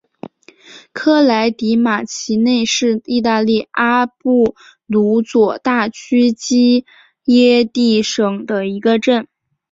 [0.93, 4.55] 科莱迪马奇内是意大利阿布
[4.87, 6.87] 鲁佐大区基
[7.25, 9.27] 耶蒂省的一个镇。